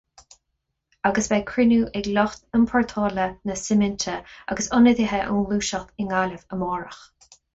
Agus 1.09 1.27
beidh 1.33 1.43
cruinniú 1.51 1.83
ag 1.99 2.07
lucht 2.15 2.47
iompórtála 2.59 3.27
na 3.51 3.57
suiminte 3.65 4.15
agus 4.55 4.71
ionadaithe 4.73 5.21
ón 5.27 5.37
nGluaiseacht 5.43 6.05
i 6.05 6.09
nGaillimh 6.09 6.49
amárach. 6.57 7.01